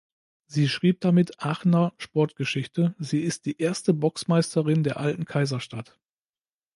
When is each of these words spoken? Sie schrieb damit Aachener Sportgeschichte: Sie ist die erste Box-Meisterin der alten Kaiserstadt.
Sie 0.47 0.67
schrieb 0.67 1.01
damit 1.01 1.43
Aachener 1.45 1.93
Sportgeschichte: 1.99 2.95
Sie 2.97 3.19
ist 3.19 3.45
die 3.45 3.61
erste 3.61 3.93
Box-Meisterin 3.93 4.81
der 4.83 4.97
alten 4.99 5.25
Kaiserstadt. 5.25 5.99